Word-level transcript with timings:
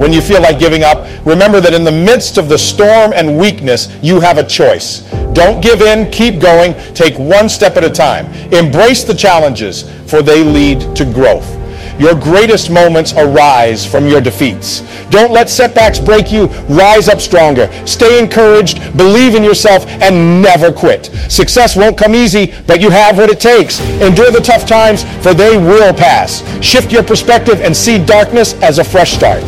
when 0.00 0.14
you 0.14 0.22
feel 0.22 0.40
like 0.40 0.58
giving 0.58 0.82
up, 0.82 1.06
remember 1.26 1.60
that 1.60 1.74
in 1.74 1.84
the 1.84 1.92
midst 1.92 2.38
of 2.38 2.48
the 2.48 2.56
storm 2.56 3.12
and 3.14 3.38
weakness, 3.38 3.94
you 4.00 4.18
have 4.18 4.38
a 4.38 4.46
choice. 4.46 5.02
Don't 5.34 5.60
give 5.60 5.82
in, 5.82 6.10
keep 6.10 6.40
going, 6.40 6.72
take 6.94 7.18
one 7.18 7.50
step 7.50 7.76
at 7.76 7.84
a 7.84 7.90
time. 7.90 8.24
Embrace 8.50 9.04
the 9.04 9.12
challenges, 9.12 9.82
for 10.10 10.22
they 10.22 10.42
lead 10.42 10.96
to 10.96 11.04
growth. 11.04 11.54
Your 12.00 12.14
greatest 12.14 12.70
moments 12.70 13.12
arise 13.12 13.84
from 13.84 14.06
your 14.06 14.22
defeats. 14.22 14.80
Don't 15.10 15.32
let 15.32 15.50
setbacks 15.50 15.98
break 15.98 16.32
you. 16.32 16.46
Rise 16.70 17.10
up 17.10 17.20
stronger. 17.20 17.70
Stay 17.86 18.18
encouraged, 18.18 18.96
believe 18.96 19.34
in 19.34 19.44
yourself, 19.44 19.86
and 19.86 20.40
never 20.40 20.72
quit. 20.72 21.10
Success 21.28 21.76
won't 21.76 21.98
come 21.98 22.14
easy, 22.14 22.54
but 22.66 22.80
you 22.80 22.88
have 22.88 23.18
what 23.18 23.28
it 23.28 23.38
takes. 23.38 23.80
Endure 24.00 24.30
the 24.30 24.40
tough 24.40 24.64
times, 24.64 25.04
for 25.22 25.34
they 25.34 25.58
will 25.58 25.92
pass. 25.92 26.42
Shift 26.64 26.90
your 26.90 27.02
perspective 27.02 27.60
and 27.60 27.76
see 27.76 28.02
darkness 28.02 28.54
as 28.62 28.78
a 28.78 28.84
fresh 28.84 29.12
start. 29.12 29.44